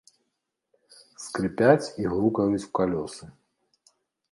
Скрыпяць 1.25 1.87
і 2.05 2.11
грукаюць 2.15 2.69
калёсы. 2.81 3.23